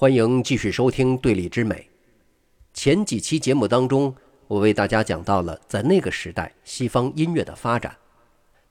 [0.00, 1.74] 欢迎继续收听《对立之美》。
[2.72, 7.94] 前几期节目当中，我为大家讲到了在那个时代西方音乐的发展，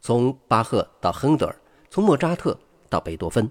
[0.00, 1.54] 从巴赫到亨德尔，
[1.90, 3.46] 从莫扎特到贝多芬。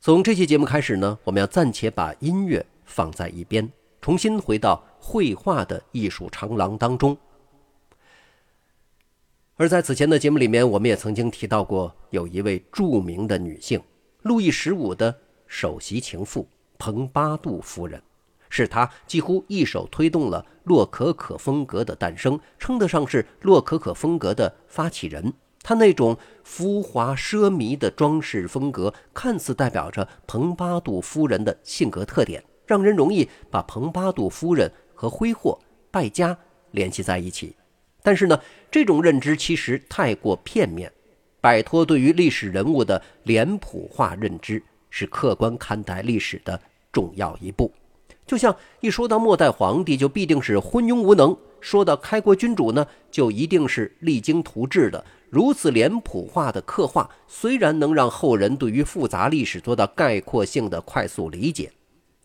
[0.00, 3.70] 从这期节目开始呢，我们要暂且把音乐放在一边，
[4.00, 7.14] 重新回到绘画的艺术长廊当中。
[9.56, 13.82] 而在此前的节目里面，我们也曾经提到过，有一位著名的女性，
[14.22, 15.14] 路易十五的。
[15.48, 16.46] 首席情妇
[16.78, 18.00] 蓬巴杜夫人，
[18.48, 25.32] 是她几乎一手推动了洛可可风格的诞生，称得上是洛可可风格的发起人。
[25.62, 35.58] 她那种浮华奢靡的装饰风格，看似代表着蓬巴杜夫人的性格特点，让人容易把蓬巴杜夫人和挥霍
[35.90, 36.38] 败家
[36.70, 37.56] 联系在一起。
[38.02, 40.90] 但是呢，这种认知其实太过片面，
[41.40, 44.62] 摆脱对于历史人物的脸谱化认知。
[44.90, 46.60] 是客观看待历史的
[46.92, 47.72] 重要一步。
[48.26, 55.04] 就像一说到末代皇帝，就必定是昏庸无能；说到开国君主呢，就一定是励精图治的。
[55.30, 61.72] 如此脸谱化的刻画，虽然能让后人对于复杂历史做到概括性的快速理解，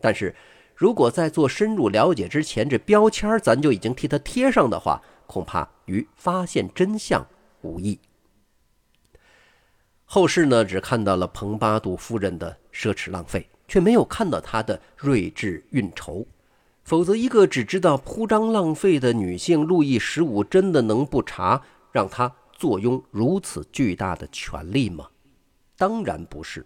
[0.00, 0.34] 但是
[0.74, 7.26] 如果在做深入了解之前，这标签咱就已经替他贴上的话，恐怕与发现真相
[7.62, 7.98] 无异。
[10.14, 16.24] 后世呢，只看到了蓬巴杜夫人的奢侈浪费，却没有看到她的睿智运筹。
[16.84, 25.08] 否则，一个只知道铺张浪费的女性，路易十五真的能不查，让她坐拥如此巨大的权力吗？
[25.76, 26.64] 当然不是。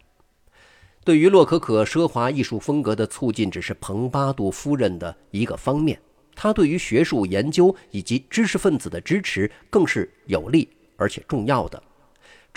[1.03, 5.99] 对于洛可可奢华艺术风格的促进，只是蓬巴杜夫人的一个方面，
[6.35, 10.69] 她对于学术研究以及知识分子的支持，更是有利
[10.99, 11.83] 而且重要的。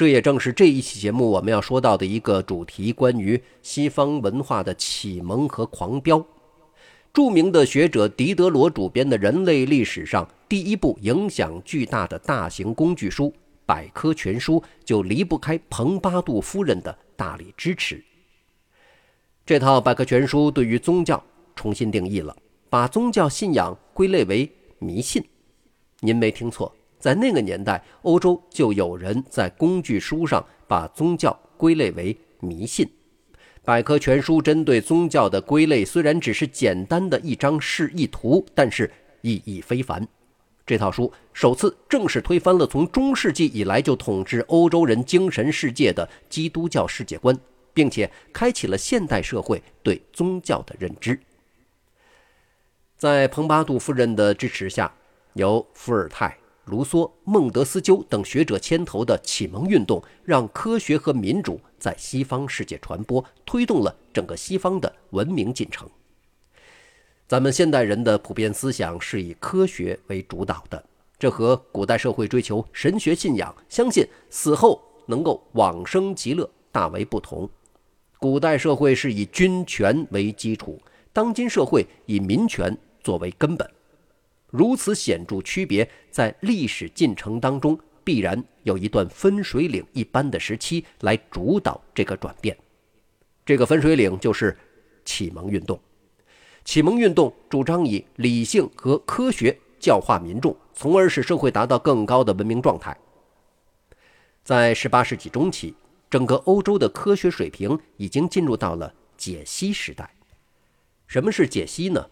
[0.01, 6.25] 这也正是这一期节目我们要说到的一个主题：关于西方文化的启蒙和狂飙。
[7.13, 13.25] 著名的学者狄德罗主编的人类历史上第一部影响巨大的大型工具书
[13.63, 18.03] 《百科全书》，就离不开蓬巴杜夫人的大力支持。
[19.45, 21.23] 这套百科全书对于宗教
[21.55, 22.35] 重新定义了，
[22.71, 25.23] 把宗教信仰归类为迷信。
[25.99, 26.75] 您没听错。
[27.01, 32.87] 在那个年代，欧洲就有人在工具书上把宗教归类为迷信。
[33.63, 38.89] 百科全书针对宗教的归类虽然只是简单的一张示意图，但是
[39.21, 40.07] 意义非凡。
[40.65, 47.37] 这套书首次正式推翻了从中世纪以来就统治欧洲人精神世界的基督教世界观，
[47.73, 51.19] 并且开启了现代社会对宗教的认知。
[52.95, 54.93] 在蓬巴杜夫人的支持下，
[55.33, 56.37] 由伏尔泰。
[56.71, 65.89] 卢梭、孟德斯鸠等学者牵头的启蒙运动，让科学和民主在西方世界传播，推动了整个西方的文明进程。
[67.27, 70.81] 咱们现代人的普遍思想是以科学为主导的，
[71.19, 77.49] 这和古代社会追求神学信仰、相信死后能够往生极乐大为不同。
[78.17, 83.69] 古代社会是以君权为基础，当今社会以民权作为根本。
[84.51, 92.55] 如此显著区别，在历史进程当中，必然有一段分水岭一般的时期来主导这个转变。
[93.45, 94.55] 这个分水岭就是
[95.03, 95.79] 启蒙运动。
[96.63, 102.95] 启蒙运动主张以理性和科学教化民众，从而使社会达到更高的文明状态。
[104.43, 105.73] 在18世纪中期，
[106.09, 110.13] 整个欧洲的科学水平已经进入到了解析时代。
[111.07, 112.05] 什么是解析呢？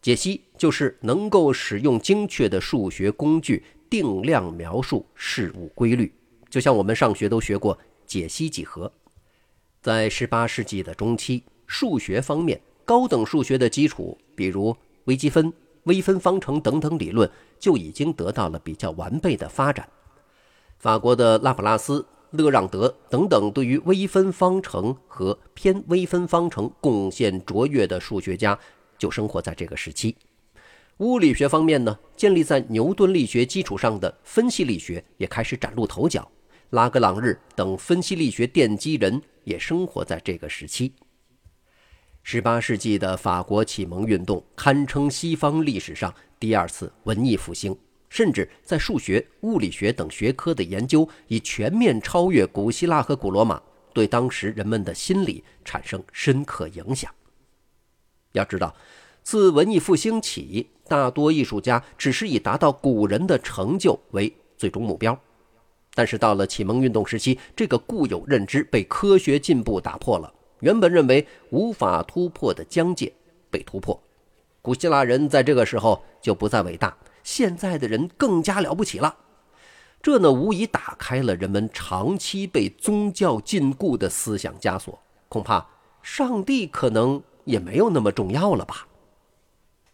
[0.00, 6.12] 解析就是能够使用精确的数学工具定量描述事物规律，
[6.48, 7.76] 就像我们上学都学过
[8.06, 8.90] 解析几何。
[9.80, 15.52] 在18世纪的中期，数学方面高等数学的基础，比如微积分、
[15.84, 17.28] 微分方程等等理论，
[17.58, 19.88] 就已经得到了比较完备的发展。
[20.78, 28.58] 法国的拉普拉斯、勒让德等等对于微分方程和偏微分方程贡献卓越的数学家。
[28.98, 30.16] 就生活在这个时期。
[30.98, 36.28] 物理学方面呢，建立在牛顿力学基础上的分析力学也开始崭露头角。
[36.70, 40.92] 拉格朗日等分析力学奠基人也生活在这个时期。
[42.22, 47.74] 十八世纪的法国启蒙运动堪称西方历史上第二次文艺复兴，
[48.10, 53.62] 甚至在数学、物理学等学科的研究已全面超越古希腊和古罗马，
[53.94, 57.10] 对当时人们的心理产生深刻影响。
[58.32, 58.74] 要知道，
[59.22, 65.18] 自文艺复兴起，大多艺术家只是以达到古人的成就为最终目标。
[65.94, 70.32] 但是到了启蒙运动时期，这个固有认知被科学进步打破了。
[70.60, 73.12] 原本认为无法突破的疆界
[73.50, 74.00] 被突破。
[74.60, 79.16] 古希腊人在这个时候就不再伟大，现在的人更加了不起了。
[80.00, 84.98] 这呢，无疑打开了人们长期被宗教禁锢的思想枷锁。
[85.28, 85.66] 恐怕
[86.02, 88.86] 上帝可能也没有那么重要了吧。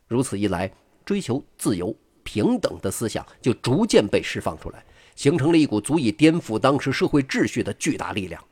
[0.08, 0.70] 如此一来，
[1.04, 4.84] 追求自由平等的思想就逐渐被释放出来，
[5.14, 8.42] 形成了一股足以颠覆当时社会秩序的巨大力量。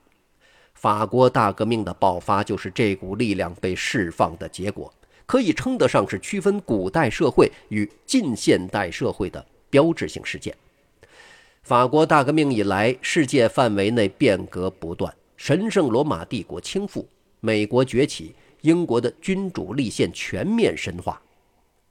[0.75, 4.93] 法国大革命的爆发就是这股力量被释放的结果，
[5.27, 10.57] 可以称得上是区分古代社会与近现代社会的标志性事件。
[11.63, 15.15] 法国大革命以来，世界范围内变革不断。
[15.37, 17.05] 神圣罗马帝国倾覆，
[17.41, 21.23] 美国崛起，英国的君主立宪全面深化。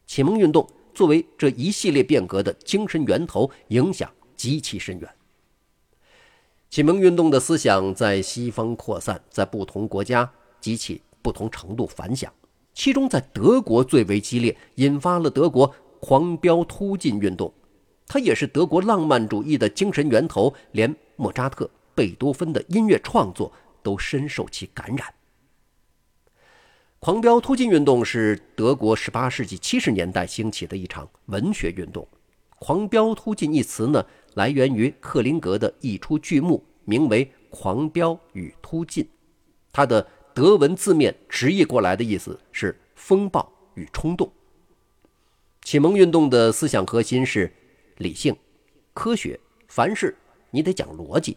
[0.07, 5.09] 启蒙运动作为这一系列变革的精神源头，影响极其深远。
[6.69, 10.29] 启蒙运动的思想在西方扩散，在不同国家
[10.59, 12.33] 激起不同程度反响。
[12.73, 17.53] 其中，在德国最为激烈，引发了德国狂飙突进运动，
[18.07, 20.53] 它也是德国浪漫主义的精神源头。
[20.71, 21.69] 连莫扎特。
[21.93, 23.51] 贝多芬的音乐创作
[23.83, 25.13] 都深受其感染。
[27.03, 32.07] 狂飙突进运动是德国18世纪70年代兴起的一场文学运动。
[32.59, 34.05] 狂飙突进一词呢，
[34.35, 39.03] 来源于克林格的一出剧目，名为《狂飙与突进》。
[39.73, 44.31] 它的德文字面直译过来的意思是“风暴与冲动”。
[45.65, 47.51] 启蒙运动的思想核心是
[47.97, 48.35] 理性、
[48.93, 50.15] 科学，凡事
[50.51, 51.35] 你得讲逻辑。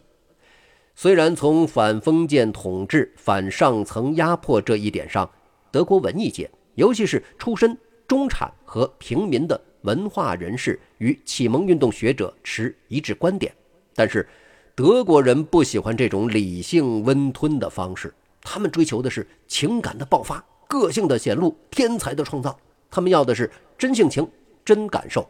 [0.93, 5.31] 虽然从反封建统治、反上层压迫这一点上，
[5.75, 7.77] 德国文艺界，尤其是出身
[8.07, 13.53] 中产和平民的文化人士与启蒙运动学者持一致观点，
[13.93, 14.25] 但是
[14.73, 22.57] 德国人不喜欢这种理性温吞的方式，他们追求的是情感的爆发、个性的显露、天才的创造，
[22.89, 24.25] 他们要的是真性情、
[24.63, 25.27] 真感受。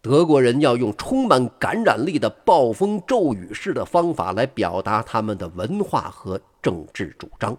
[0.00, 7.54] 德国人要用充满感染力的暴风骤雨式的方法来表达他们的文化和政治主张。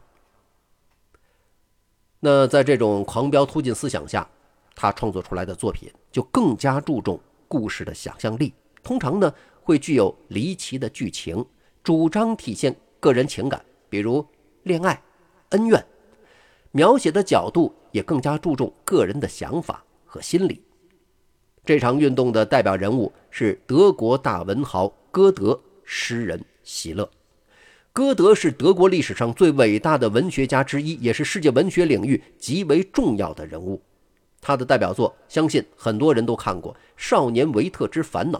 [2.19, 4.29] 那在这种狂飙突进思想下，
[4.75, 11.45] 他创作出来的作品就更加注重故事的想象力，通常呢会具有离奇的剧情，
[11.81, 14.25] 主张体现个人情感，比如
[14.63, 15.01] 恋爱、
[15.49, 15.85] 恩怨，
[16.71, 20.61] 描写的角度也更加注重个人的想法和心理。
[21.65, 27.09] 这场运动的代表人物是德国大文豪歌德、诗人席勒。
[27.99, 33.81] 歌德是德国历史上最伟大的文学家之一，也是世界文学领域极为重要的人物。
[34.39, 38.39] 他的代表作，相信很多人都看过《少年维特之烦恼》。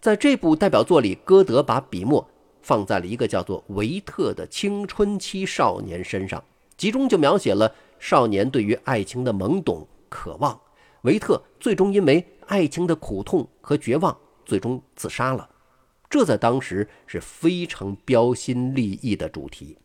[0.00, 2.24] 在这部代表作里，歌德把笔墨
[2.62, 6.40] 放在了一个叫做维特的青春期少年身上，
[6.76, 10.56] 集中就描写了少年对于爱情的懵懂渴望。
[11.00, 15.48] 维特最终因为爱情的苦痛和绝望，最终自杀了。
[16.12, 19.78] 这在当时是非常标新立异的主题。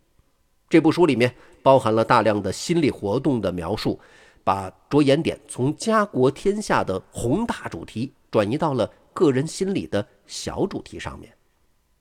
[0.68, 1.34] 这部书里面
[1.64, 3.98] 包含了大量的心理活动的描述，
[4.44, 11.34] 把着眼点从家国天下的宏大主题转移到了个人心理的小主题上面。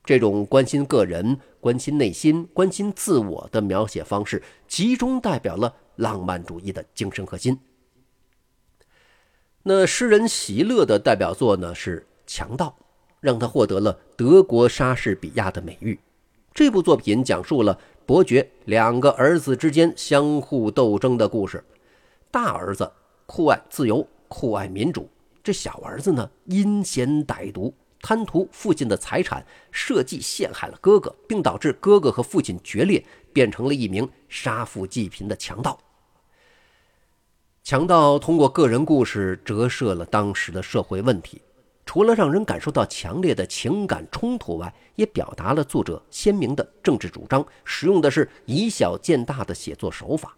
[0.04, 7.56] 这种关心个人、关心内心、关心自我的描写方式，集中代表了浪漫主义的精神核心。
[9.62, 12.76] 那诗人席勒的代表作呢是《强盗》，
[13.26, 15.98] 让他获得了德国莎士比亚的美誉。
[16.54, 21.64] 这部作品讲述了伯爵两个儿子之间相互斗争的故事。
[22.30, 22.88] 大儿子
[23.26, 25.02] 酷爱自由，酷爱民主；
[25.42, 35.76] 这小儿子呢阴险歹毒，贪图父亲的财产，设计陷害了哥哥，并导致哥哥和父亲决裂，变成了一名杀富济贫的强盗。
[37.64, 41.42] 强盗通过个人故事折射了当时的社会问题，
[41.86, 50.36] 除了让人感受到强烈的情感冲突外，也表达了作者鲜明的政治主张，使用的是以小见大的写作手法。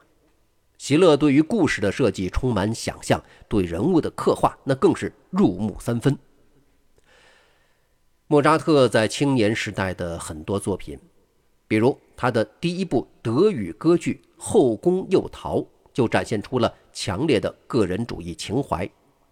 [0.76, 6.16] 席勒对于故事的设计充满想象，对人物的刻画那更是入木三分。
[8.28, 10.96] 莫扎特在青年时代的很多作品，
[11.66, 15.58] 比如他的第一部德语歌剧《后宫诱逃》。
[15.90, 18.88] 就展现出了强烈的个人主义情怀。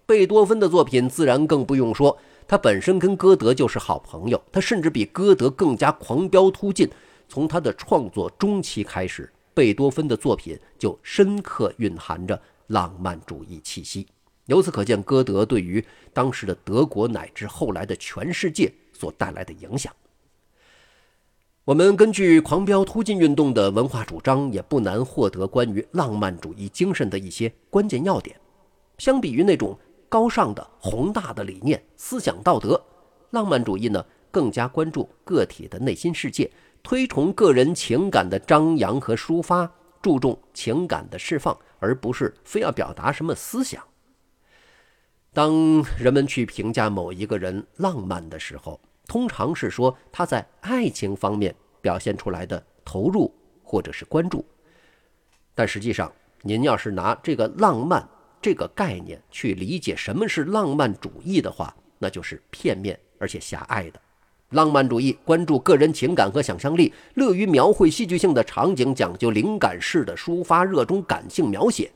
[0.06, 6.88] 贝多芬的作品自然更不用说，他本身跟歌德就是好朋友，他甚至比歌德更加狂飙突进。
[7.28, 14.06] 从他的创作中期开始，贝多芬的作品就深刻蕴含着浪漫主义气息。
[14.44, 19.92] 由此可见，歌德对于当时的德国乃至后来的全世界所带来的影响。
[21.64, 28.36] 我们根据狂飙突进运动的文化主张，也不难获得关于浪漫主义精神的一些关键要点。
[28.98, 29.76] 相比于那种
[30.08, 32.80] 高尚的宏大的理念、思想道德，
[33.30, 36.50] 浪漫主义呢更加关注个体的内心世界，
[36.82, 39.70] 推崇个人情感的张扬和抒发，
[40.00, 43.82] 注重情感的释放，而不是非要表达什么思想。
[45.32, 54.44] 当人们去评价某一个人浪漫的时候，通常是说他在爱情方面表现出来的投入或者是关注，
[55.54, 56.10] 但实际上，
[56.42, 58.08] 您要是拿这个浪漫
[58.46, 64.00] 这个概念去理解什么是浪漫主义的话，那就是片面而且狭隘的。
[64.50, 71.90] 浪漫主义关注个人情感和想象力，乐于描绘戏剧性的场景，讲究灵感式的抒发，热衷感性描写。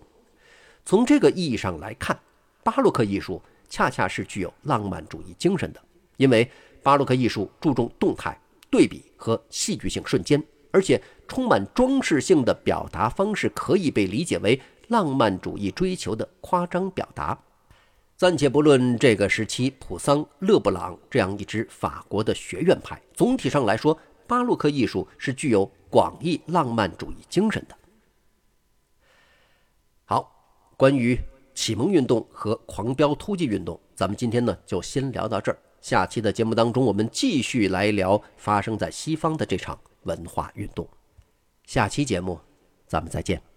[0.84, 2.18] 从这个意义上来看，
[2.64, 5.80] 巴洛克艺术恰恰是具有浪漫主义精神的，
[6.16, 6.50] 因为。
[6.82, 8.36] 巴洛克艺术注重动态、
[8.70, 10.42] 对比和戏剧性瞬间，
[10.72, 14.58] 而且充满装饰性的表达方式可以被理解为
[14.90, 17.38] 浪漫主义追求的夸张表达。
[18.16, 27.74] 暂且不论这个时期普桑、勒布朗这样一支法国的学院派，总体上来说，巴洛克艺术是具有广义浪漫主义精神的。
[30.04, 30.30] 好，
[30.76, 31.18] 关于
[31.54, 35.58] 启蒙运动和狂飙突击运动，咱们今天呢就先聊到这儿。
[35.80, 40.86] 下期的节目当中，我们继续来聊发生在西方的这场文化运动。
[41.64, 42.38] 下期节目，
[42.86, 43.49] 咱们再见。